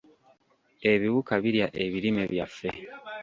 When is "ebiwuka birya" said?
0.91-1.67